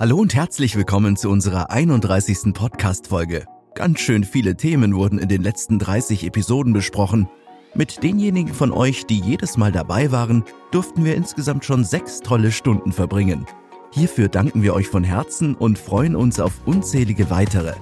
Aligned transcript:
Hallo 0.00 0.18
und 0.18 0.32
herzlich 0.32 0.76
willkommen 0.76 1.16
zu 1.16 1.28
unserer 1.28 1.72
31. 1.72 2.54
Podcast-Folge. 2.54 3.46
Ganz 3.74 3.98
schön 3.98 4.22
viele 4.22 4.56
Themen 4.56 4.94
wurden 4.94 5.18
in 5.18 5.28
den 5.28 5.42
letzten 5.42 5.80
30 5.80 6.22
Episoden 6.22 6.72
besprochen. 6.72 7.28
Mit 7.74 8.04
denjenigen 8.04 8.54
von 8.54 8.70
euch, 8.70 9.06
die 9.06 9.18
jedes 9.18 9.56
Mal 9.56 9.72
dabei 9.72 10.12
waren, 10.12 10.44
durften 10.70 11.04
wir 11.04 11.16
insgesamt 11.16 11.64
schon 11.64 11.84
sechs 11.84 12.20
tolle 12.20 12.52
Stunden 12.52 12.92
verbringen. 12.92 13.44
Hierfür 13.90 14.28
danken 14.28 14.62
wir 14.62 14.72
euch 14.74 14.86
von 14.86 15.02
Herzen 15.02 15.56
und 15.56 15.80
freuen 15.80 16.14
uns 16.14 16.38
auf 16.38 16.52
unzählige 16.64 17.28
weitere. 17.28 17.72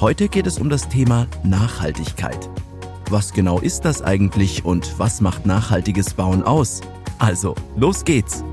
Heute 0.00 0.28
geht 0.28 0.46
es 0.46 0.60
um 0.60 0.70
das 0.70 0.88
Thema 0.88 1.26
Nachhaltigkeit. 1.42 2.48
Was 3.10 3.32
genau 3.32 3.58
ist 3.58 3.84
das 3.84 4.00
eigentlich 4.00 4.64
und 4.64 4.96
was 5.00 5.20
macht 5.20 5.44
nachhaltiges 5.44 6.14
Bauen 6.14 6.44
aus? 6.44 6.82
Also, 7.18 7.56
los 7.74 8.04
geht's! 8.04 8.44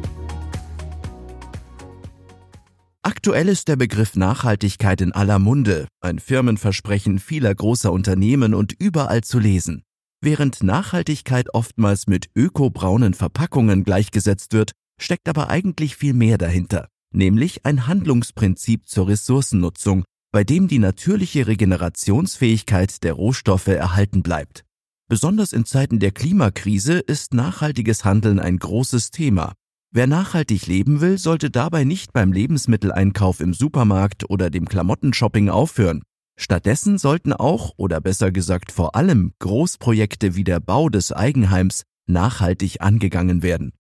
Aktuell 3.26 3.50
ist 3.50 3.70
der 3.70 3.76
Begriff 3.76 4.16
Nachhaltigkeit 4.16 5.02
in 5.02 5.12
aller 5.12 5.40
Munde, 5.40 5.88
ein 6.00 6.20
Firmenversprechen 6.20 7.18
vieler 7.18 7.56
großer 7.56 7.92
Unternehmen 7.92 8.54
und 8.54 8.74
überall 8.78 9.24
zu 9.24 9.40
lesen. 9.40 9.82
Während 10.22 10.62
Nachhaltigkeit 10.62 11.52
oftmals 11.52 12.06
mit 12.06 12.30
ökobraunen 12.36 13.16
Verpackungen 13.16 13.84
gleichgesetzt 13.84 14.54
wird, 14.54 14.74
steckt 15.02 15.28
aber 15.28 15.50
eigentlich 15.50 15.96
viel 15.96 16.14
mehr 16.14 16.38
dahinter, 16.38 16.88
nämlich 17.12 17.66
ein 17.66 17.88
Handlungsprinzip 17.88 18.88
zur 18.88 19.08
Ressourcennutzung, 19.08 20.04
bei 20.32 20.44
dem 20.44 20.68
die 20.68 20.78
natürliche 20.78 21.48
Regenerationsfähigkeit 21.48 23.04
der 23.04 23.14
Rohstoffe 23.14 23.70
erhalten 23.70 24.22
bleibt. 24.22 24.66
Besonders 25.10 25.52
in 25.52 25.66
Zeiten 25.66 25.98
der 25.98 26.12
Klimakrise 26.12 27.00
ist 27.00 27.34
nachhaltiges 27.34 28.06
Handeln 28.06 28.40
ein 28.40 28.60
großes 28.60 29.10
Thema. 29.10 29.54
Wer 29.96 30.08
nachhaltig 30.08 30.68
leben 30.68 31.00
will, 31.00 31.18
sollte 31.18 31.50
dabei 31.50 31.86
nicht 31.86 32.12
beim 32.12 32.34
Lebensmitteleinkauf 32.34 33.40
im 33.40 33.54
Supermarkt 33.54 34.30
oder 34.30 34.50
dem 34.50 34.68
Klamottenshopping 34.68 35.48
aufhören. 35.48 36.02
Stattdessen 36.38 36.98
sollten 36.98 37.32
auch, 37.32 37.72
oder 37.78 38.02
besser 38.02 38.34
gesagt 38.34 38.74
vor 38.74 38.98
allem, 38.98 39.32
Großprojekte 39.40 40.36
wie 40.36 40.44
der 40.44 40.60
Bau 40.60 40.90
des 40.90 41.14
Eigenheims 41.14 41.84
nachhaltig 42.08 42.82
angegangen 42.82 43.42
werden. 43.42 43.72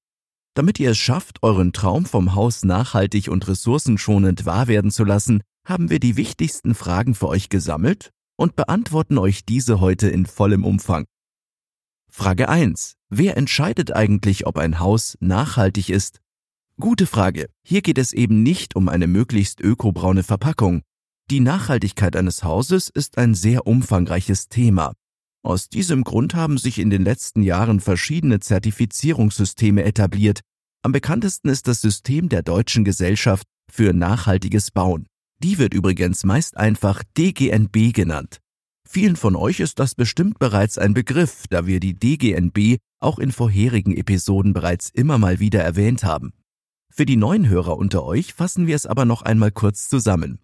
Damit 0.53 0.79
ihr 0.79 0.91
es 0.91 0.97
schafft, 0.97 1.43
euren 1.43 1.73
Traum 1.73 2.05
vom 2.05 2.33
Haus 2.33 2.63
nachhaltig 2.63 3.27
und 3.27 3.45
ressourcenschonend 3.49 4.45
wahr 4.45 4.69
werden 4.69 4.91
zu 4.91 5.03
lassen, 5.03 5.41
haben 5.67 5.89
wir 5.89 5.99
die 5.99 6.15
wichtigsten 6.15 6.75
Fragen 6.75 7.13
für 7.13 7.27
euch 7.27 7.49
gesammelt 7.49 8.11
und 8.37 8.55
beantworten 8.55 9.17
euch 9.17 9.43
diese 9.43 9.81
heute 9.81 10.07
in 10.07 10.25
vollem 10.25 10.63
Umfang. 10.63 11.03
Frage 12.17 12.47
1. 12.47 12.95
Wer 13.09 13.35
entscheidet 13.35 13.93
eigentlich, 13.93 14.47
ob 14.47 14.57
ein 14.57 14.79
Haus 14.79 15.17
nachhaltig 15.19 15.89
ist? 15.89 16.21
Gute 16.79 17.07
Frage. 17.07 17.49
Hier 17.61 17.81
geht 17.81 17.97
es 17.97 18.13
eben 18.13 18.41
nicht 18.41 18.77
um 18.77 18.87
eine 18.87 19.05
möglichst 19.05 19.59
ökobraune 19.59 20.23
Verpackung. 20.23 20.81
Die 21.29 21.41
Nachhaltigkeit 21.41 22.15
eines 22.15 22.45
Hauses 22.45 22.87
ist 22.87 23.17
ein 23.17 23.35
sehr 23.35 23.67
umfangreiches 23.67 24.47
Thema. 24.47 24.93
Aus 25.43 25.67
diesem 25.67 26.05
Grund 26.05 26.35
haben 26.35 26.57
sich 26.57 26.79
in 26.79 26.89
den 26.89 27.03
letzten 27.03 27.43
Jahren 27.43 27.81
verschiedene 27.81 28.39
Zertifizierungssysteme 28.39 29.83
etabliert. 29.83 30.39
Am 30.83 30.93
bekanntesten 30.93 31.49
ist 31.49 31.67
das 31.67 31.81
System 31.81 32.29
der 32.29 32.43
Deutschen 32.43 32.85
Gesellschaft 32.85 33.45
für 33.69 33.91
nachhaltiges 33.91 34.71
Bauen. 34.71 35.05
Die 35.43 35.57
wird 35.57 35.73
übrigens 35.73 36.23
meist 36.23 36.55
einfach 36.55 37.03
DGNB 37.17 37.91
genannt. 37.91 38.39
Vielen 38.87 39.15
von 39.15 39.35
euch 39.35 39.59
ist 39.59 39.79
das 39.79 39.95
bestimmt 39.95 40.39
bereits 40.39 40.77
ein 40.77 40.93
Begriff, 40.93 41.45
da 41.49 41.65
wir 41.65 41.79
die 41.79 41.97
DGNB 41.97 42.77
auch 42.99 43.19
in 43.19 43.31
vorherigen 43.31 43.95
Episoden 43.95 44.53
bereits 44.53 44.89
immer 44.89 45.17
mal 45.17 45.39
wieder 45.39 45.61
erwähnt 45.61 46.03
haben. 46.03 46.33
Für 46.93 47.05
die 47.05 47.17
neuen 47.17 47.49
Hörer 47.49 47.77
unter 47.77 48.05
euch 48.05 48.33
fassen 48.33 48.67
wir 48.67 48.75
es 48.75 48.85
aber 48.85 49.03
noch 49.03 49.21
einmal 49.21 49.51
kurz 49.51 49.89
zusammen. 49.89 50.39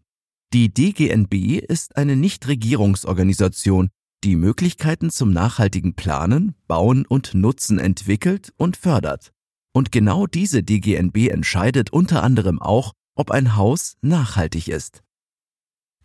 Die 0.53 0.73
DGNB 0.73 1.59
ist 1.66 1.95
eine 1.95 2.17
Nichtregierungsorganisation, 2.17 3.89
die 4.23 4.36
Möglichkeiten 4.36 5.09
zum 5.09 5.31
nachhaltigen 5.31 5.95
Planen, 5.95 6.56
Bauen 6.67 7.06
und 7.06 7.34
Nutzen 7.34 7.80
entwickelt 7.80 8.51
und 8.57 8.75
fördert. 8.75 9.31
Und 9.74 9.91
genau 9.94 10.28
diese 10.28 10.62
DGNB 10.62 11.30
entscheidet 11.30 11.94
unter 11.94 12.22
anderem 12.22 12.62
auch, 12.62 12.91
ob 13.16 13.31
ein 13.31 13.56
Haus 13.56 13.96
nachhaltig 14.01 14.68
ist. 14.68 15.03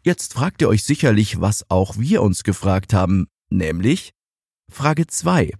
Jetzt 0.06 0.34
fragt 0.34 0.62
ihr 0.62 0.68
euch 0.68 0.84
sicherlich, 0.84 1.40
was 1.40 1.68
auch 1.68 1.98
wir 1.98 2.22
uns 2.22 2.44
gefragt 2.44 2.94
haben, 2.94 3.26
nämlich 3.50 4.12
Frage 4.70 5.08
2. 5.08 5.50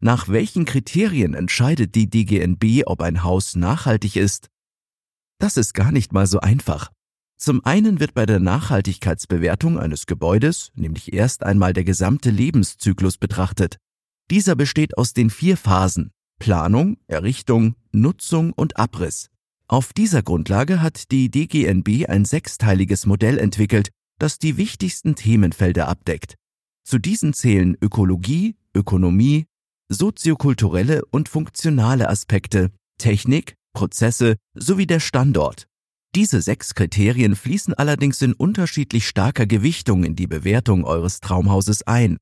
Nach 0.00 0.28
welchen 0.28 0.64
Kriterien 0.64 1.34
entscheidet 1.34 1.96
die 1.96 2.08
DGNB, 2.08 2.84
ob 2.86 3.00
ein 3.00 3.24
Haus 3.24 3.56
nachhaltig 3.56 4.14
ist? 4.14 4.48
Das 5.40 5.56
ist 5.56 5.74
gar 5.74 5.90
nicht 5.90 6.12
mal 6.12 6.28
so 6.28 6.38
einfach. 6.38 6.92
Zum 7.36 7.64
einen 7.64 7.98
wird 7.98 8.14
bei 8.14 8.26
der 8.26 8.38
Nachhaltigkeitsbewertung 8.38 9.76
eines 9.76 10.06
Gebäudes 10.06 10.70
nämlich 10.76 11.12
erst 11.12 11.42
einmal 11.42 11.72
der 11.72 11.82
gesamte 11.82 12.30
Lebenszyklus 12.30 13.18
betrachtet. 13.18 13.78
Dieser 14.30 14.54
besteht 14.54 14.96
aus 14.96 15.14
den 15.14 15.30
vier 15.30 15.56
Phasen 15.56 16.12
Planung, 16.38 16.96
Errichtung, 17.08 17.74
Nutzung 17.90 18.52
und 18.52 18.76
Abriss. 18.76 19.30
Auf 19.68 19.92
dieser 19.92 20.22
Grundlage 20.22 20.80
hat 20.80 21.10
die 21.10 21.28
DGNB 21.28 22.08
ein 22.08 22.24
sechsteiliges 22.24 23.04
Modell 23.04 23.36
entwickelt, 23.36 23.90
das 24.18 24.38
die 24.38 24.56
wichtigsten 24.56 25.14
Themenfelder 25.14 25.88
abdeckt. 25.88 26.36
Zu 26.84 26.98
diesen 26.98 27.32
zählen 27.32 27.76
Ökologie, 27.80 28.56
Ökonomie, 28.74 29.46
soziokulturelle 29.88 31.04
und 31.06 31.28
funktionale 31.28 32.08
Aspekte, 32.08 32.70
Technik, 32.98 33.54
Prozesse 33.72 34.36
sowie 34.54 34.86
der 34.86 35.00
Standort. 35.00 35.66
Diese 36.14 36.40
sechs 36.40 36.74
Kriterien 36.74 37.36
fließen 37.36 37.74
allerdings 37.74 38.22
in 38.22 38.32
unterschiedlich 38.32 39.06
starker 39.06 39.46
Gewichtung 39.46 40.02
in 40.02 40.16
die 40.16 40.26
Bewertung 40.26 40.84
eures 40.84 41.20
Traumhauses 41.20 41.86
ein. 41.86 42.16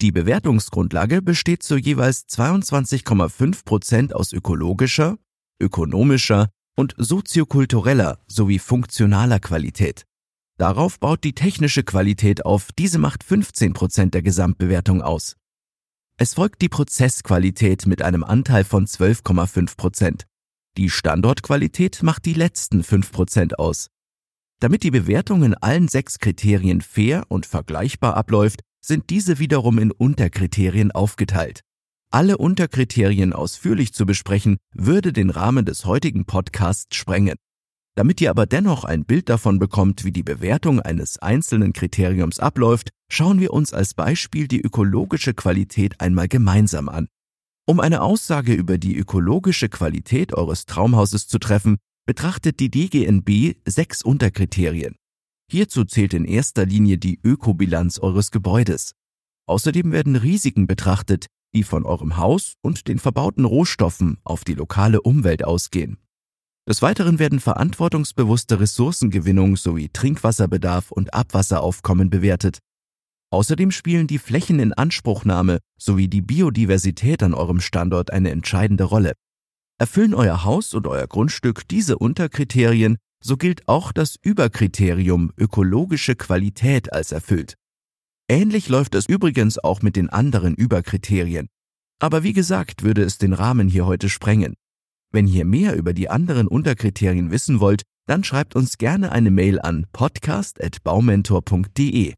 Die 0.00 0.12
Bewertungsgrundlage 0.12 1.20
besteht 1.20 1.62
zu 1.62 1.76
jeweils 1.76 2.26
22,5 2.28 3.64
Prozent 3.64 4.14
aus 4.14 4.32
ökologischer, 4.32 5.18
ökonomischer 5.60 6.48
und 6.76 6.94
soziokultureller 6.98 8.18
sowie 8.26 8.58
funktionaler 8.58 9.40
Qualität. 9.40 10.04
Darauf 10.58 10.98
baut 10.98 11.22
die 11.22 11.34
technische 11.34 11.82
Qualität 11.82 12.46
auf, 12.46 12.70
diese 12.78 12.98
macht 12.98 13.24
15 13.24 13.74
Prozent 13.74 14.14
der 14.14 14.22
Gesamtbewertung 14.22 15.02
aus. 15.02 15.36
Es 16.18 16.32
folgt 16.32 16.62
die 16.62 16.70
Prozessqualität 16.70 17.86
mit 17.86 18.00
einem 18.00 18.24
Anteil 18.24 18.64
von 18.64 18.86
12,5 18.86 19.76
Prozent. 19.76 20.26
Die 20.78 20.88
Standortqualität 20.88 22.02
macht 22.02 22.24
die 22.24 22.32
letzten 22.32 22.82
5 22.82 23.12
Prozent 23.12 23.58
aus. 23.58 23.88
Damit 24.58 24.82
die 24.82 24.90
Bewertung 24.90 25.42
in 25.42 25.54
allen 25.54 25.88
sechs 25.88 26.18
Kriterien 26.18 26.80
fair 26.80 27.24
und 27.28 27.44
vergleichbar 27.44 28.16
abläuft, 28.16 28.60
sind 28.80 29.10
diese 29.10 29.38
wiederum 29.38 29.78
in 29.78 29.90
Unterkriterien 29.90 30.90
aufgeteilt. 30.90 31.60
Alle 32.10 32.38
Unterkriterien 32.38 33.34
ausführlich 33.34 33.92
zu 33.92 34.06
besprechen, 34.06 34.56
würde 34.72 35.12
den 35.12 35.28
Rahmen 35.28 35.66
des 35.66 35.84
heutigen 35.84 36.24
Podcasts 36.24 36.96
sprengen. 36.96 37.36
Damit 37.96 38.20
ihr 38.20 38.28
aber 38.28 38.44
dennoch 38.44 38.84
ein 38.84 39.06
Bild 39.06 39.30
davon 39.30 39.58
bekommt, 39.58 40.04
wie 40.04 40.12
die 40.12 40.22
Bewertung 40.22 40.80
eines 40.80 41.18
einzelnen 41.18 41.72
Kriteriums 41.72 42.38
abläuft, 42.38 42.90
schauen 43.10 43.40
wir 43.40 43.54
uns 43.54 43.72
als 43.72 43.94
Beispiel 43.94 44.48
die 44.48 44.60
ökologische 44.60 45.32
Qualität 45.32 45.98
einmal 46.00 46.28
gemeinsam 46.28 46.90
an. 46.90 47.08
Um 47.66 47.80
eine 47.80 48.02
Aussage 48.02 48.52
über 48.52 48.76
die 48.76 48.94
ökologische 48.96 49.70
Qualität 49.70 50.34
eures 50.34 50.66
Traumhauses 50.66 51.26
zu 51.26 51.38
treffen, 51.38 51.78
betrachtet 52.06 52.60
die 52.60 52.70
DGNB 52.70 53.56
sechs 53.66 54.02
Unterkriterien. 54.02 54.96
Hierzu 55.50 55.84
zählt 55.84 56.12
in 56.12 56.26
erster 56.26 56.66
Linie 56.66 56.98
die 56.98 57.18
Ökobilanz 57.24 57.98
eures 57.98 58.30
Gebäudes. 58.30 58.92
Außerdem 59.48 59.90
werden 59.90 60.16
Risiken 60.16 60.66
betrachtet, 60.66 61.26
die 61.54 61.62
von 61.62 61.84
eurem 61.86 62.18
Haus 62.18 62.54
und 62.60 62.88
den 62.88 62.98
verbauten 62.98 63.46
Rohstoffen 63.46 64.18
auf 64.22 64.44
die 64.44 64.54
lokale 64.54 65.00
Umwelt 65.00 65.44
ausgehen. 65.44 65.96
Des 66.68 66.82
Weiteren 66.82 67.20
werden 67.20 67.38
verantwortungsbewusste 67.38 68.58
Ressourcengewinnung 68.58 69.56
sowie 69.56 69.88
Trinkwasserbedarf 69.88 70.90
und 70.90 71.14
Abwasseraufkommen 71.14 72.10
bewertet. 72.10 72.58
Außerdem 73.30 73.70
spielen 73.70 74.08
die 74.08 74.18
Flächeninanspruchnahme 74.18 75.58
sowie 75.78 76.08
die 76.08 76.22
Biodiversität 76.22 77.22
an 77.22 77.34
eurem 77.34 77.60
Standort 77.60 78.12
eine 78.12 78.30
entscheidende 78.30 78.84
Rolle. 78.84 79.12
Erfüllen 79.78 80.14
euer 80.14 80.42
Haus 80.42 80.74
und 80.74 80.88
euer 80.88 81.06
Grundstück 81.06 81.68
diese 81.68 81.98
Unterkriterien, 81.98 82.96
so 83.22 83.36
gilt 83.36 83.68
auch 83.68 83.92
das 83.92 84.16
Überkriterium 84.20 85.32
ökologische 85.36 86.16
Qualität 86.16 86.92
als 86.92 87.12
erfüllt. 87.12 87.54
Ähnlich 88.28 88.68
läuft 88.68 88.96
es 88.96 89.06
übrigens 89.06 89.58
auch 89.58 89.82
mit 89.82 89.94
den 89.94 90.08
anderen 90.08 90.54
Überkriterien. 90.54 91.48
Aber 92.00 92.24
wie 92.24 92.32
gesagt, 92.32 92.82
würde 92.82 93.02
es 93.02 93.18
den 93.18 93.34
Rahmen 93.34 93.68
hier 93.68 93.86
heute 93.86 94.08
sprengen. 94.08 94.54
Wenn 95.16 95.26
ihr 95.28 95.44
mehr 95.46 95.76
über 95.76 95.94
die 95.94 96.10
anderen 96.10 96.46
Unterkriterien 96.46 97.30
wissen 97.30 97.58
wollt, 97.58 97.84
dann 98.06 98.22
schreibt 98.22 98.54
uns 98.54 98.76
gerne 98.76 99.12
eine 99.12 99.30
Mail 99.30 99.58
an 99.58 99.86
podcast.baumentor.de. 99.90 102.12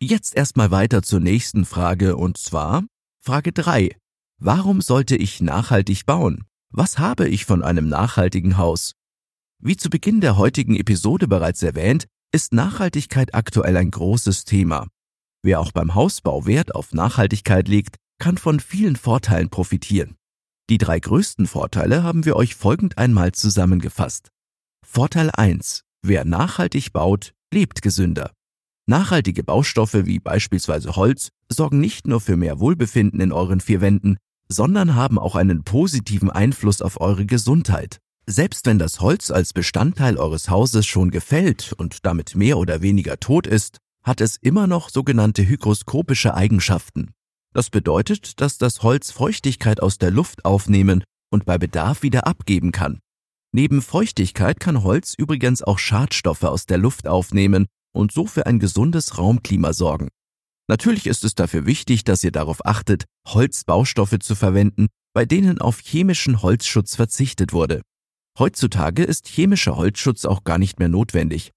Jetzt 0.00 0.34
erstmal 0.34 0.70
weiter 0.70 1.02
zur 1.02 1.20
nächsten 1.20 1.66
Frage 1.66 2.16
und 2.16 2.38
zwar 2.38 2.84
Frage 3.22 3.52
3. 3.52 3.94
Warum 4.38 4.80
sollte 4.80 5.16
ich 5.16 5.42
nachhaltig 5.42 6.06
bauen? 6.06 6.46
Was 6.72 6.98
habe 6.98 7.28
ich 7.28 7.44
von 7.44 7.62
einem 7.62 7.90
nachhaltigen 7.90 8.56
Haus? 8.56 8.92
Wie 9.62 9.76
zu 9.76 9.90
Beginn 9.90 10.22
der 10.22 10.38
heutigen 10.38 10.76
Episode 10.76 11.28
bereits 11.28 11.62
erwähnt, 11.62 12.06
ist 12.32 12.54
Nachhaltigkeit 12.54 13.34
aktuell 13.34 13.76
ein 13.76 13.90
großes 13.90 14.46
Thema. 14.46 14.86
Wer 15.42 15.60
auch 15.60 15.72
beim 15.72 15.94
Hausbau 15.94 16.46
Wert 16.46 16.74
auf 16.74 16.94
Nachhaltigkeit 16.94 17.68
legt, 17.68 17.96
kann 18.18 18.38
von 18.38 18.60
vielen 18.60 18.96
Vorteilen 18.96 19.50
profitieren. 19.50 20.16
Die 20.68 20.78
drei 20.78 20.98
größten 20.98 21.46
Vorteile 21.46 22.02
haben 22.02 22.24
wir 22.24 22.34
euch 22.34 22.56
folgend 22.56 22.98
einmal 22.98 23.30
zusammengefasst. 23.30 24.30
Vorteil 24.84 25.30
1. 25.30 25.84
Wer 26.02 26.24
nachhaltig 26.24 26.92
baut, 26.92 27.34
lebt 27.52 27.82
gesünder. 27.82 28.32
Nachhaltige 28.88 29.44
Baustoffe 29.44 30.06
wie 30.06 30.18
beispielsweise 30.18 30.96
Holz 30.96 31.28
sorgen 31.48 31.78
nicht 31.78 32.08
nur 32.08 32.20
für 32.20 32.36
mehr 32.36 32.58
Wohlbefinden 32.58 33.20
in 33.20 33.30
euren 33.30 33.60
vier 33.60 33.80
Wänden, 33.80 34.16
sondern 34.48 34.96
haben 34.96 35.20
auch 35.20 35.36
einen 35.36 35.62
positiven 35.62 36.30
Einfluss 36.30 36.82
auf 36.82 37.00
eure 37.00 37.26
Gesundheit. 37.26 37.98
Selbst 38.26 38.66
wenn 38.66 38.80
das 38.80 39.00
Holz 39.00 39.30
als 39.30 39.52
Bestandteil 39.52 40.16
eures 40.16 40.50
Hauses 40.50 40.84
schon 40.84 41.12
gefällt 41.12 41.72
und 41.74 42.04
damit 42.04 42.34
mehr 42.34 42.58
oder 42.58 42.82
weniger 42.82 43.20
tot 43.20 43.46
ist, 43.46 43.78
hat 44.02 44.20
es 44.20 44.36
immer 44.36 44.66
noch 44.66 44.88
sogenannte 44.88 45.46
hygroskopische 45.46 46.34
Eigenschaften. 46.34 47.10
Das 47.56 47.70
bedeutet, 47.70 48.42
dass 48.42 48.58
das 48.58 48.82
Holz 48.82 49.10
Feuchtigkeit 49.10 49.82
aus 49.82 49.96
der 49.96 50.10
Luft 50.10 50.44
aufnehmen 50.44 51.02
und 51.32 51.46
bei 51.46 51.56
Bedarf 51.56 52.02
wieder 52.02 52.26
abgeben 52.26 52.70
kann. 52.70 53.00
Neben 53.50 53.80
Feuchtigkeit 53.80 54.60
kann 54.60 54.82
Holz 54.82 55.14
übrigens 55.16 55.62
auch 55.62 55.78
Schadstoffe 55.78 56.42
aus 56.42 56.66
der 56.66 56.76
Luft 56.76 57.08
aufnehmen 57.08 57.64
und 57.94 58.12
so 58.12 58.26
für 58.26 58.44
ein 58.44 58.58
gesundes 58.58 59.16
Raumklima 59.16 59.72
sorgen. 59.72 60.08
Natürlich 60.68 61.06
ist 61.06 61.24
es 61.24 61.34
dafür 61.34 61.64
wichtig, 61.64 62.04
dass 62.04 62.22
ihr 62.22 62.30
darauf 62.30 62.66
achtet, 62.66 63.06
Holzbaustoffe 63.26 64.18
zu 64.18 64.34
verwenden, 64.34 64.88
bei 65.14 65.24
denen 65.24 65.58
auf 65.58 65.78
chemischen 65.78 66.42
Holzschutz 66.42 66.94
verzichtet 66.94 67.54
wurde. 67.54 67.80
Heutzutage 68.38 69.02
ist 69.02 69.28
chemischer 69.28 69.78
Holzschutz 69.78 70.26
auch 70.26 70.44
gar 70.44 70.58
nicht 70.58 70.78
mehr 70.78 70.90
notwendig. 70.90 71.52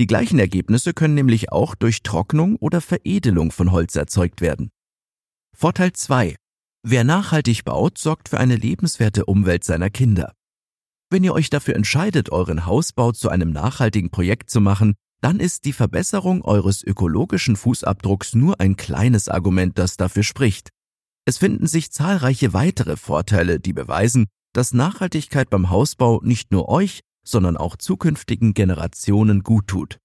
Die 0.00 0.08
gleichen 0.08 0.40
Ergebnisse 0.40 0.92
können 0.92 1.14
nämlich 1.14 1.52
auch 1.52 1.76
durch 1.76 2.02
Trocknung 2.02 2.56
oder 2.56 2.80
Veredelung 2.80 3.52
von 3.52 3.70
Holz 3.70 3.94
erzeugt 3.94 4.40
werden. 4.40 4.72
Vorteil 5.60 5.92
2. 5.92 6.36
Wer 6.84 7.04
nachhaltig 7.04 7.66
baut, 7.66 7.98
sorgt 7.98 8.30
für 8.30 8.40
eine 8.40 8.56
lebenswerte 8.56 9.26
Umwelt 9.26 9.62
seiner 9.62 9.90
Kinder. 9.90 10.32
Wenn 11.10 11.22
ihr 11.22 11.34
euch 11.34 11.50
dafür 11.50 11.76
entscheidet, 11.76 12.32
euren 12.32 12.64
Hausbau 12.64 13.12
zu 13.12 13.28
einem 13.28 13.50
nachhaltigen 13.50 14.08
Projekt 14.08 14.48
zu 14.48 14.62
machen, 14.62 14.94
dann 15.20 15.38
ist 15.38 15.66
die 15.66 15.74
Verbesserung 15.74 16.40
eures 16.46 16.82
ökologischen 16.82 17.56
Fußabdrucks 17.56 18.34
nur 18.34 18.58
ein 18.58 18.76
kleines 18.76 19.28
Argument, 19.28 19.78
das 19.78 19.98
dafür 19.98 20.22
spricht. 20.22 20.70
Es 21.26 21.36
finden 21.36 21.66
sich 21.66 21.92
zahlreiche 21.92 22.54
weitere 22.54 22.96
Vorteile, 22.96 23.60
die 23.60 23.74
beweisen, 23.74 24.28
dass 24.54 24.72
Nachhaltigkeit 24.72 25.50
beim 25.50 25.68
Hausbau 25.68 26.22
nicht 26.24 26.52
nur 26.52 26.70
euch, 26.70 27.00
sondern 27.22 27.58
auch 27.58 27.76
zukünftigen 27.76 28.54
Generationen 28.54 29.42
gut 29.42 29.66
tut. 29.66 29.98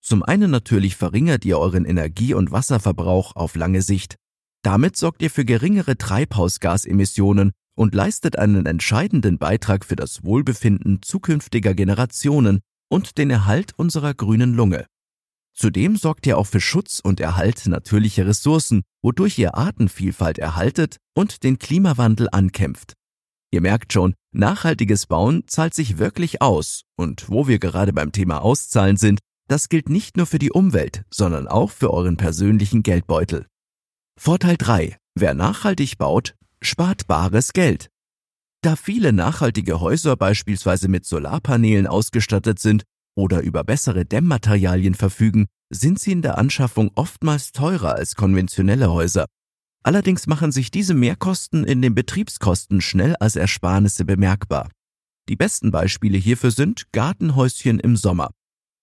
Zum 0.00 0.22
einen 0.22 0.52
natürlich 0.52 0.94
verringert 0.94 1.44
ihr 1.44 1.58
euren 1.58 1.84
Energie- 1.84 2.34
und 2.34 2.52
Wasserverbrauch 2.52 3.34
auf 3.34 3.56
lange 3.56 3.82
Sicht. 3.82 4.19
Damit 4.62 4.96
sorgt 4.96 5.22
ihr 5.22 5.30
für 5.30 5.44
geringere 5.44 5.96
Treibhausgasemissionen 5.96 7.52
und 7.74 7.94
leistet 7.94 8.38
einen 8.38 8.66
entscheidenden 8.66 9.38
Beitrag 9.38 9.84
für 9.84 9.96
das 9.96 10.22
Wohlbefinden 10.22 11.00
zukünftiger 11.02 11.74
Generationen 11.74 12.60
und 12.90 13.16
den 13.16 13.30
Erhalt 13.30 13.72
unserer 13.76 14.12
grünen 14.12 14.54
Lunge. 14.54 14.86
Zudem 15.54 15.96
sorgt 15.96 16.26
ihr 16.26 16.38
auch 16.38 16.46
für 16.46 16.60
Schutz 16.60 17.00
und 17.00 17.20
Erhalt 17.20 17.66
natürlicher 17.66 18.26
Ressourcen, 18.26 18.82
wodurch 19.02 19.38
ihr 19.38 19.54
Artenvielfalt 19.54 20.38
erhaltet 20.38 20.96
und 21.14 21.42
den 21.42 21.58
Klimawandel 21.58 22.28
ankämpft. 22.30 22.94
Ihr 23.52 23.60
merkt 23.60 23.92
schon, 23.92 24.14
nachhaltiges 24.32 25.06
Bauen 25.06 25.42
zahlt 25.46 25.74
sich 25.74 25.98
wirklich 25.98 26.40
aus. 26.40 26.82
Und 26.96 27.28
wo 27.28 27.48
wir 27.48 27.58
gerade 27.58 27.92
beim 27.92 28.12
Thema 28.12 28.42
Auszahlen 28.42 28.96
sind, 28.96 29.18
das 29.48 29.68
gilt 29.68 29.88
nicht 29.88 30.16
nur 30.16 30.26
für 30.26 30.38
die 30.38 30.52
Umwelt, 30.52 31.04
sondern 31.10 31.48
auch 31.48 31.70
für 31.70 31.92
euren 31.92 32.16
persönlichen 32.16 32.82
Geldbeutel. 32.82 33.46
Vorteil 34.22 34.56
3. 34.58 34.98
Wer 35.14 35.32
nachhaltig 35.32 35.96
baut, 35.96 36.34
spart 36.60 37.06
bares 37.06 37.54
Geld. 37.54 37.88
Da 38.60 38.76
viele 38.76 39.14
nachhaltige 39.14 39.80
Häuser 39.80 40.14
beispielsweise 40.14 40.88
mit 40.88 41.06
Solarpanelen 41.06 41.86
ausgestattet 41.86 42.58
sind 42.58 42.82
oder 43.16 43.40
über 43.40 43.64
bessere 43.64 44.04
Dämmmaterialien 44.04 44.94
verfügen, 44.94 45.46
sind 45.70 46.00
sie 46.00 46.12
in 46.12 46.20
der 46.20 46.36
Anschaffung 46.36 46.90
oftmals 46.96 47.52
teurer 47.52 47.94
als 47.94 48.14
konventionelle 48.14 48.92
Häuser. 48.92 49.24
Allerdings 49.82 50.26
machen 50.26 50.52
sich 50.52 50.70
diese 50.70 50.92
Mehrkosten 50.92 51.64
in 51.64 51.80
den 51.80 51.94
Betriebskosten 51.94 52.82
schnell 52.82 53.16
als 53.20 53.36
Ersparnisse 53.36 54.04
bemerkbar. 54.04 54.68
Die 55.30 55.36
besten 55.36 55.70
Beispiele 55.70 56.18
hierfür 56.18 56.50
sind 56.50 56.92
Gartenhäuschen 56.92 57.80
im 57.80 57.96
Sommer. 57.96 58.32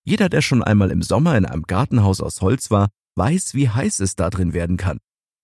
Jeder, 0.04 0.30
der 0.30 0.42
schon 0.42 0.64
einmal 0.64 0.90
im 0.90 1.04
Sommer 1.04 1.38
in 1.38 1.46
einem 1.46 1.62
Gartenhaus 1.62 2.22
aus 2.22 2.42
Holz 2.42 2.72
war, 2.72 2.90
weiß, 3.14 3.54
wie 3.54 3.70
heiß 3.70 4.00
es 4.00 4.16
da 4.16 4.32
drin 4.32 4.56
werden 4.56 4.78
kann. 4.78 4.98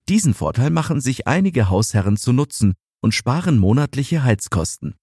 Diesen 0.08 0.34
Vorteil 0.34 0.70
machen 0.70 1.00
sich 1.00 1.26
einige 1.26 1.70
Hausherren 1.70 2.16
zu 2.16 2.32
Nutzen 2.32 2.74
und 3.00 3.14
sparen 3.14 3.58
monatliche 3.58 4.22
Heizkosten. 4.22 4.96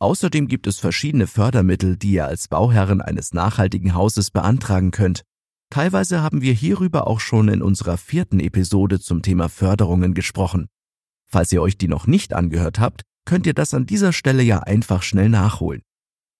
Außerdem 0.00 0.48
gibt 0.48 0.66
es 0.66 0.78
verschiedene 0.78 1.26
Fördermittel, 1.26 1.96
die 1.96 2.12
ihr 2.12 2.26
als 2.26 2.48
Bauherren 2.48 3.00
eines 3.00 3.32
nachhaltigen 3.32 3.94
Hauses 3.94 4.30
beantragen 4.30 4.90
könnt. 4.90 5.22
Teilweise 5.70 6.22
haben 6.22 6.42
wir 6.42 6.52
hierüber 6.52 7.06
auch 7.06 7.20
schon 7.20 7.48
in 7.48 7.62
unserer 7.62 7.96
vierten 7.96 8.38
Episode 8.38 9.00
zum 9.00 9.22
Thema 9.22 9.48
Förderungen 9.48 10.12
gesprochen. 10.12 10.66
Falls 11.26 11.50
ihr 11.52 11.62
euch 11.62 11.78
die 11.78 11.88
noch 11.88 12.06
nicht 12.06 12.34
angehört 12.34 12.78
habt, 12.78 13.02
könnt 13.24 13.46
ihr 13.46 13.54
das 13.54 13.72
an 13.72 13.86
dieser 13.86 14.12
Stelle 14.12 14.42
ja 14.42 14.60
einfach 14.60 15.02
schnell 15.02 15.30
nachholen. 15.30 15.82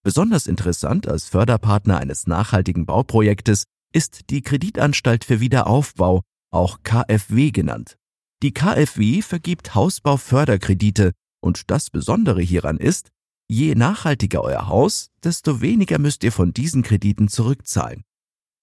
Besonders 0.03 0.47
interessant 0.47 1.09
als 1.09 1.27
Förderpartner 1.27 1.99
eines 1.99 2.27
nachhaltigen 2.27 2.85
Bauprojektes 2.85 3.65
ist 3.95 4.29
die 4.29 4.43
Kreditanstalt 4.43 5.25
für 5.25 5.41
Wiederaufbau, 5.41 6.21
auch 6.55 6.83
KfW 6.83 7.51
genannt. 7.51 7.97
Die 8.43 8.53
KfW 8.53 9.23
vergibt 9.23 9.75
Hausbauförderkredite 9.75 11.12
und 11.41 11.71
das 11.71 11.91
Besondere 11.91 12.43
hieran 12.43 12.79
ist, 12.79 13.11
je 13.49 13.75
nachhaltiger 13.75 14.43
euer 14.43 14.69
Haus, 14.69 15.11
desto 15.23 15.61
weniger 15.61 15.99
müsst 15.99 16.25
ihr 16.25 16.33
von 16.33 16.53
diesen 16.53 16.83
Krediten 16.83 17.29
zurückzahlen. 17.29 18.05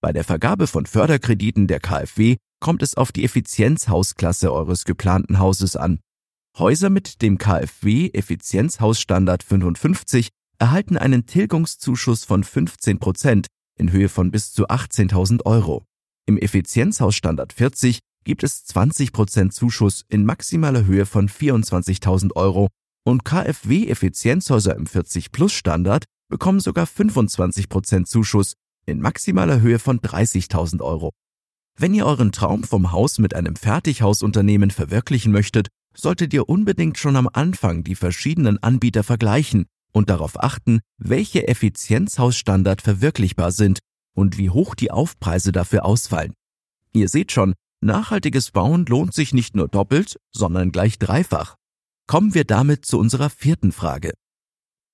Bei 0.01 0.11
der 0.11 0.23
Vergabe 0.23 0.67
von 0.67 0.85
Förderkrediten 0.85 1.67
der 1.67 1.79
KfW 1.79 2.38
kommt 2.59 2.81
es 2.81 2.95
auf 2.95 3.11
die 3.11 3.23
Effizienzhausklasse 3.23 4.51
eures 4.51 4.85
geplanten 4.85 5.39
Hauses 5.39 5.75
an. 5.75 5.99
Häuser 6.57 6.89
mit 6.89 7.21
dem 7.21 7.38
KfW 7.38 8.09
Effizienzhausstandard 8.13 9.43
55 9.43 10.29
erhalten 10.59 10.97
einen 10.97 11.25
Tilgungszuschuss 11.25 12.25
von 12.25 12.43
15 12.43 12.99
Prozent 12.99 13.47
in 13.77 13.91
Höhe 13.91 14.09
von 14.09 14.31
bis 14.31 14.53
zu 14.53 14.67
18.000 14.67 15.45
Euro. 15.45 15.86
Im 16.25 16.37
Effizienzhausstandard 16.37 17.53
40 17.53 17.99
gibt 18.23 18.43
es 18.43 18.63
20 18.65 19.11
Prozent 19.11 19.53
Zuschuss 19.53 20.05
in 20.07 20.25
maximaler 20.25 20.85
Höhe 20.85 21.05
von 21.05 21.27
24.000 21.27 22.35
Euro 22.35 22.67
und 23.03 23.25
KfW 23.25 23.87
Effizienzhäuser 23.87 24.75
im 24.75 24.85
40 24.85 25.31
Plus 25.31 25.53
Standard 25.53 26.05
bekommen 26.29 26.59
sogar 26.59 26.85
25 26.85 27.69
Prozent 27.69 28.07
Zuschuss 28.07 28.53
in 28.85 29.01
maximaler 29.01 29.61
Höhe 29.61 29.79
von 29.79 29.99
30.000 29.99 30.81
Euro. 30.81 31.11
Wenn 31.77 31.93
ihr 31.93 32.05
euren 32.05 32.31
Traum 32.31 32.63
vom 32.63 32.91
Haus 32.91 33.17
mit 33.17 33.35
einem 33.35 33.55
Fertighausunternehmen 33.55 34.71
verwirklichen 34.71 35.31
möchtet, 35.31 35.69
solltet 35.95 36.33
ihr 36.33 36.47
unbedingt 36.47 36.97
schon 36.97 37.15
am 37.15 37.29
Anfang 37.31 37.83
die 37.83 37.95
verschiedenen 37.95 38.61
Anbieter 38.61 39.03
vergleichen 39.03 39.65
und 39.91 40.09
darauf 40.09 40.41
achten, 40.41 40.79
welche 40.97 41.47
Effizienzhausstandard 41.47 42.81
verwirklichbar 42.81 43.51
sind 43.51 43.79
und 44.13 44.38
wie 44.38 44.50
hoch 44.50 44.75
die 44.75 44.91
Aufpreise 44.91 45.51
dafür 45.51 45.86
ausfallen. 45.86 46.34
Ihr 46.94 47.10
seht 47.10 47.32
schon, 47.32 47.53
nachhaltiges 47.82 48.51
Bauen 48.51 48.86
lohnt 48.86 49.13
sich 49.13 49.34
nicht 49.34 49.56
nur 49.56 49.68
doppelt, 49.68 50.18
sondern 50.32 50.72
gleich 50.72 51.00
dreifach. 51.00 51.56
Kommen 52.08 52.34
wir 52.34 52.44
damit 52.44 52.86
zu 52.86 53.00
unserer 53.00 53.30
vierten 53.30 53.72
Frage. 53.72 54.13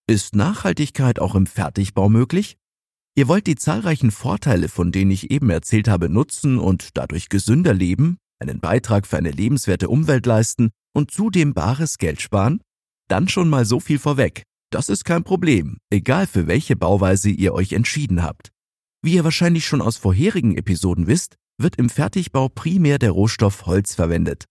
Ist 0.07 0.35
Nachhaltigkeit 0.35 1.19
auch 1.19 1.35
im 1.35 1.47
Fertigbau 1.47 2.09
möglich? 2.09 2.57
Ihr 3.15 3.27
wollt 3.27 3.47
die 3.47 3.55
zahlreichen 3.55 4.11
Vorteile, 4.11 4.69
von 4.69 4.91
denen 4.91 5.11
ich 5.11 5.31
eben 5.31 5.49
erzählt 5.49 5.87
habe, 5.87 6.07
nutzen 6.07 6.59
und 6.59 6.89
dadurch 6.93 7.29
gesünder 7.29 7.73
leben, 7.73 8.17
einen 8.39 8.59
Beitrag 8.59 9.07
für 9.07 9.17
eine 9.17 9.31
lebenswerte 9.31 9.89
Umwelt 9.89 10.25
leisten 10.27 10.69
und 10.93 11.09
zudem 11.09 11.55
bares 11.55 11.97
Geld 11.97 12.21
sparen? 12.21 12.61
Dann 13.07 13.27
schon 13.27 13.49
mal 13.49 13.65
so 13.65 13.79
viel 13.79 13.97
vorweg. 13.97 14.43
Das 14.69 14.89
ist 14.89 15.03
kein 15.03 15.23
Problem, 15.23 15.77
egal 15.89 16.27
für 16.27 16.45
welche 16.45 16.75
Bauweise 16.75 17.29
ihr 17.29 17.53
euch 17.53 17.73
entschieden 17.73 18.21
habt. 18.21 18.51
Wie 19.03 19.13
ihr 19.13 19.23
wahrscheinlich 19.23 19.65
schon 19.65 19.81
aus 19.81 19.97
vorherigen 19.97 20.57
Episoden 20.57 21.07
wisst, 21.07 21.35
wird 21.57 21.75
im 21.77 21.89
Fertigbau 21.89 22.49
primär 22.49 22.99
der 22.99 23.11
Rohstoff 23.11 23.65
Holz 23.65 23.95
verwendet. 23.95 24.45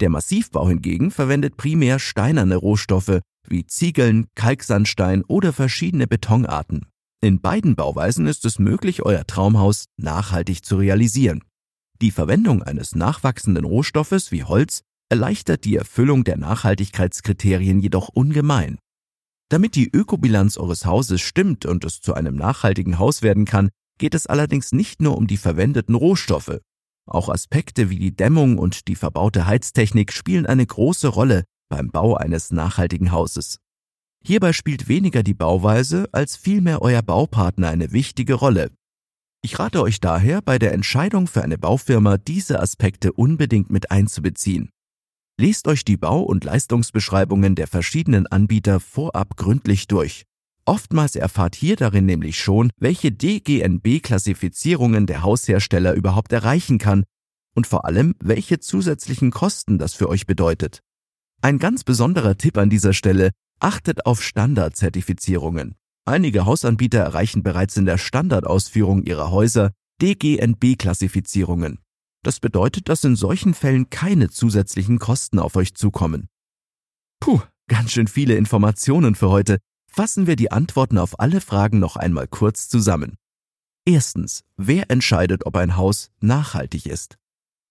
Der 0.00 0.10
Massivbau 0.10 0.68
hingegen 0.68 1.10
verwendet 1.10 1.56
primär 1.56 1.98
steinerne 1.98 2.56
Rohstoffe 2.56 3.20
wie 3.46 3.66
Ziegeln, 3.66 4.26
Kalksandstein 4.34 5.24
oder 5.24 5.52
verschiedene 5.52 6.06
Betonarten. 6.06 6.86
In 7.22 7.40
beiden 7.40 7.76
Bauweisen 7.76 8.26
ist 8.26 8.44
es 8.44 8.58
möglich, 8.58 9.02
euer 9.02 9.26
Traumhaus 9.26 9.86
nachhaltig 9.98 10.64
zu 10.64 10.76
realisieren. 10.76 11.42
Die 12.00 12.10
Verwendung 12.10 12.62
eines 12.62 12.94
nachwachsenden 12.94 13.64
Rohstoffes 13.64 14.32
wie 14.32 14.44
Holz 14.44 14.80
erleichtert 15.10 15.64
die 15.64 15.76
Erfüllung 15.76 16.24
der 16.24 16.38
Nachhaltigkeitskriterien 16.38 17.80
jedoch 17.80 18.08
ungemein. 18.08 18.78
Damit 19.50 19.74
die 19.74 19.90
Ökobilanz 19.90 20.56
eures 20.56 20.86
Hauses 20.86 21.20
stimmt 21.20 21.66
und 21.66 21.84
es 21.84 22.00
zu 22.00 22.14
einem 22.14 22.36
nachhaltigen 22.36 22.98
Haus 22.98 23.20
werden 23.20 23.44
kann, 23.44 23.68
geht 24.00 24.16
es 24.16 24.26
allerdings 24.26 24.72
nicht 24.72 25.00
nur 25.00 25.16
um 25.16 25.28
die 25.28 25.36
verwendeten 25.36 25.94
Rohstoffe. 25.94 26.58
Auch 27.06 27.28
Aspekte 27.28 27.90
wie 27.90 27.98
die 27.98 28.16
Dämmung 28.16 28.58
und 28.58 28.88
die 28.88 28.96
verbaute 28.96 29.46
Heiztechnik 29.46 30.12
spielen 30.12 30.46
eine 30.46 30.66
große 30.66 31.06
Rolle 31.06 31.44
beim 31.68 31.90
Bau 31.90 32.16
eines 32.16 32.50
nachhaltigen 32.50 33.12
Hauses. 33.12 33.58
Hierbei 34.24 34.52
spielt 34.52 34.88
weniger 34.88 35.22
die 35.22 35.34
Bauweise 35.34 36.08
als 36.12 36.36
vielmehr 36.36 36.82
euer 36.82 37.02
Baupartner 37.02 37.68
eine 37.68 37.92
wichtige 37.92 38.34
Rolle. 38.34 38.70
Ich 39.42 39.58
rate 39.58 39.80
euch 39.82 40.00
daher, 40.00 40.42
bei 40.42 40.58
der 40.58 40.72
Entscheidung 40.72 41.26
für 41.26 41.42
eine 41.42 41.56
Baufirma 41.56 42.18
diese 42.18 42.60
Aspekte 42.60 43.12
unbedingt 43.12 43.70
mit 43.70 43.90
einzubeziehen. 43.90 44.70
Lest 45.38 45.68
euch 45.68 45.84
die 45.84 45.96
Bau- 45.96 46.22
und 46.22 46.44
Leistungsbeschreibungen 46.44 47.54
der 47.54 47.66
verschiedenen 47.66 48.26
Anbieter 48.26 48.80
vorab 48.80 49.36
gründlich 49.36 49.86
durch. 49.86 50.24
Oftmals 50.64 51.16
erfahrt 51.16 51.56
hier 51.56 51.76
darin 51.76 52.06
nämlich 52.06 52.38
schon, 52.38 52.70
welche 52.78 53.10
DGNB-Klassifizierungen 53.12 55.06
der 55.06 55.22
Haushersteller 55.22 55.94
überhaupt 55.94 56.32
erreichen 56.32 56.78
kann 56.78 57.04
und 57.54 57.66
vor 57.66 57.84
allem, 57.84 58.14
welche 58.20 58.60
zusätzlichen 58.60 59.30
Kosten 59.30 59.78
das 59.78 59.94
für 59.94 60.08
euch 60.08 60.26
bedeutet. 60.26 60.82
Ein 61.42 61.58
ganz 61.58 61.84
besonderer 61.84 62.36
Tipp 62.36 62.58
an 62.58 62.70
dieser 62.70 62.92
Stelle, 62.92 63.30
achtet 63.60 64.06
auf 64.06 64.22
Standardzertifizierungen. 64.22 65.74
Einige 66.04 66.44
Hausanbieter 66.44 67.00
erreichen 67.00 67.42
bereits 67.42 67.76
in 67.76 67.86
der 67.86 67.98
Standardausführung 67.98 69.04
ihrer 69.04 69.30
Häuser 69.30 69.72
DGNB-Klassifizierungen. 70.02 71.78
Das 72.22 72.40
bedeutet, 72.40 72.88
dass 72.88 73.04
in 73.04 73.16
solchen 73.16 73.54
Fällen 73.54 73.90
keine 73.90 74.28
zusätzlichen 74.28 74.98
Kosten 74.98 75.38
auf 75.38 75.56
euch 75.56 75.74
zukommen. 75.74 76.28
Puh, 77.20 77.40
ganz 77.68 77.92
schön 77.92 78.08
viele 78.08 78.34
Informationen 78.36 79.14
für 79.14 79.30
heute. 79.30 79.58
Fassen 79.92 80.28
wir 80.28 80.36
die 80.36 80.52
Antworten 80.52 80.98
auf 80.98 81.18
alle 81.18 81.40
Fragen 81.40 81.80
noch 81.80 81.96
einmal 81.96 82.28
kurz 82.28 82.68
zusammen. 82.68 83.16
Erstens, 83.84 84.44
wer 84.56 84.88
entscheidet, 84.88 85.46
ob 85.46 85.56
ein 85.56 85.76
Haus 85.76 86.10
nachhaltig 86.20 86.86
ist? 86.86 87.18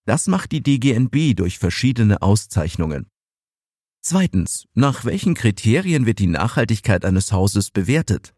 Das 0.06 0.28
macht 0.28 0.52
die 0.52 0.62
DGNB 0.62 1.36
durch 1.36 1.60
verschiedene 1.60 2.22
Auszeichnungen. 2.22 3.08
Zweitens, 4.02 4.66
nach 4.74 5.06
welchen 5.06 5.34
Kriterien 5.34 6.06
wird 6.06 6.20
die 6.20 6.28
Nachhaltigkeit 6.28 7.06
eines 7.06 7.32
Hauses 7.32 7.72
bewertet? 7.72 8.34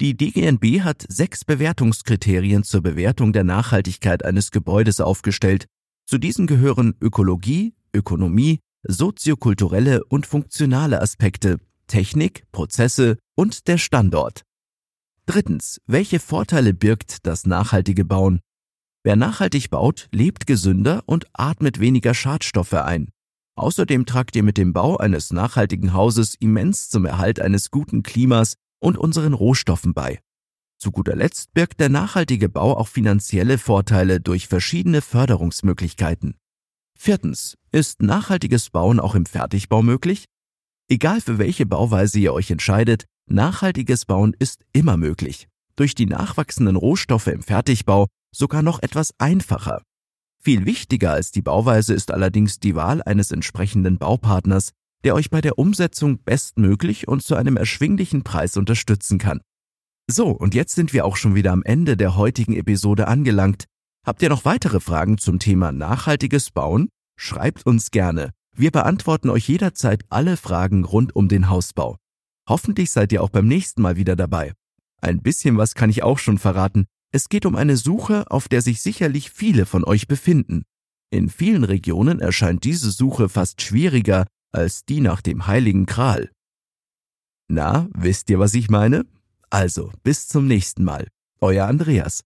Die 0.00 0.16
DGNB 0.16 0.80
hat 0.80 1.04
sechs 1.08 1.44
Bewertungskriterien 1.44 2.62
zur 2.62 2.82
Bewertung 2.82 3.32
der 3.32 3.44
Nachhaltigkeit 3.44 4.24
eines 4.24 4.50
Gebäudes 4.52 5.00
aufgestellt. 5.00 5.66
Zu 6.06 6.18
diesen 6.18 6.46
gehören 6.46 6.94
Ökologie, 7.00 7.74
Ökonomie, 7.92 8.60
soziokulturelle 8.84 10.04
und 10.04 10.26
funktionale 10.26 11.02
Aspekte, 11.02 11.58
Technik, 11.88 12.44
Prozesse 12.52 13.18
und 13.34 13.66
der 13.66 13.78
Standort. 13.78 14.42
Drittens, 15.26 15.80
welche 15.86 16.20
Vorteile 16.20 16.72
birgt 16.72 17.26
das 17.26 17.44
nachhaltige 17.44 18.04
Bauen? 18.04 18.40
Wer 19.02 19.16
nachhaltig 19.16 19.70
baut, 19.70 20.08
lebt 20.12 20.46
gesünder 20.46 21.02
und 21.06 21.26
atmet 21.32 21.80
weniger 21.80 22.14
Schadstoffe 22.14 22.74
ein. 22.74 23.10
Außerdem 23.56 24.06
tragt 24.06 24.36
ihr 24.36 24.44
mit 24.44 24.56
dem 24.56 24.72
Bau 24.72 24.96
eines 24.96 25.32
nachhaltigen 25.32 25.92
Hauses 25.92 26.36
immens 26.36 26.88
zum 26.88 27.04
Erhalt 27.04 27.40
eines 27.40 27.70
guten 27.70 28.04
Klimas 28.04 28.54
und 28.80 28.96
unseren 28.96 29.32
Rohstoffen 29.32 29.94
bei. 29.94 30.20
Zu 30.78 30.92
guter 30.92 31.16
Letzt 31.16 31.52
birgt 31.54 31.80
der 31.80 31.88
nachhaltige 31.88 32.48
Bau 32.48 32.76
auch 32.76 32.86
finanzielle 32.86 33.58
Vorteile 33.58 34.20
durch 34.20 34.46
verschiedene 34.46 35.02
Förderungsmöglichkeiten. 35.02 36.36
Viertens. 36.96 37.56
Ist 37.70 38.00
nachhaltiges 38.00 38.70
Bauen 38.70 39.00
auch 39.00 39.14
im 39.14 39.26
Fertigbau 39.26 39.82
möglich? 39.82 40.26
Egal 40.90 41.20
für 41.20 41.36
welche 41.36 41.66
Bauweise 41.66 42.18
ihr 42.18 42.32
euch 42.32 42.50
entscheidet, 42.50 43.04
nachhaltiges 43.26 44.06
Bauen 44.06 44.34
ist 44.38 44.64
immer 44.72 44.96
möglich. 44.96 45.46
Durch 45.76 45.94
die 45.94 46.06
nachwachsenden 46.06 46.76
Rohstoffe 46.76 47.26
im 47.26 47.42
Fertigbau 47.42 48.06
sogar 48.34 48.62
noch 48.62 48.82
etwas 48.82 49.12
einfacher. 49.18 49.82
Viel 50.42 50.64
wichtiger 50.64 51.12
als 51.12 51.30
die 51.30 51.42
Bauweise 51.42 51.92
ist 51.92 52.10
allerdings 52.10 52.58
die 52.58 52.74
Wahl 52.74 53.02
eines 53.02 53.32
entsprechenden 53.32 53.98
Baupartners, 53.98 54.70
der 55.04 55.14
euch 55.14 55.28
bei 55.28 55.42
der 55.42 55.58
Umsetzung 55.58 56.22
bestmöglich 56.24 57.06
und 57.06 57.22
zu 57.22 57.34
einem 57.34 57.58
erschwinglichen 57.58 58.24
Preis 58.24 58.56
unterstützen 58.56 59.18
kann. 59.18 59.42
So, 60.10 60.28
und 60.28 60.54
jetzt 60.54 60.74
sind 60.74 60.94
wir 60.94 61.04
auch 61.04 61.16
schon 61.16 61.34
wieder 61.34 61.52
am 61.52 61.62
Ende 61.64 61.98
der 61.98 62.16
heutigen 62.16 62.54
Episode 62.54 63.08
angelangt. 63.08 63.64
Habt 64.06 64.22
ihr 64.22 64.30
noch 64.30 64.46
weitere 64.46 64.80
Fragen 64.80 65.18
zum 65.18 65.38
Thema 65.38 65.70
nachhaltiges 65.70 66.50
Bauen? 66.50 66.88
Schreibt 67.20 67.66
uns 67.66 67.90
gerne. 67.90 68.32
Wir 68.58 68.72
beantworten 68.72 69.30
euch 69.30 69.48
jederzeit 69.48 70.02
alle 70.08 70.36
Fragen 70.36 70.84
rund 70.84 71.14
um 71.14 71.28
den 71.28 71.48
Hausbau. 71.48 71.96
Hoffentlich 72.48 72.90
seid 72.90 73.12
ihr 73.12 73.22
auch 73.22 73.30
beim 73.30 73.46
nächsten 73.46 73.80
Mal 73.82 73.96
wieder 73.96 74.16
dabei. 74.16 74.52
Ein 75.00 75.22
bisschen 75.22 75.56
was 75.58 75.76
kann 75.76 75.90
ich 75.90 76.02
auch 76.02 76.18
schon 76.18 76.38
verraten. 76.38 76.86
Es 77.12 77.28
geht 77.28 77.46
um 77.46 77.54
eine 77.54 77.76
Suche, 77.76 78.28
auf 78.32 78.48
der 78.48 78.60
sich 78.60 78.82
sicherlich 78.82 79.30
viele 79.30 79.64
von 79.64 79.84
euch 79.84 80.08
befinden. 80.08 80.64
In 81.10 81.28
vielen 81.28 81.62
Regionen 81.62 82.18
erscheint 82.18 82.64
diese 82.64 82.90
Suche 82.90 83.28
fast 83.28 83.62
schwieriger 83.62 84.26
als 84.50 84.84
die 84.84 85.00
nach 85.00 85.20
dem 85.20 85.46
heiligen 85.46 85.86
Kral. 85.86 86.28
Na, 87.46 87.88
wisst 87.94 88.28
ihr, 88.28 88.40
was 88.40 88.54
ich 88.54 88.70
meine? 88.70 89.06
Also, 89.50 89.92
bis 90.02 90.26
zum 90.26 90.48
nächsten 90.48 90.82
Mal. 90.82 91.06
Euer 91.40 91.66
Andreas. 91.66 92.24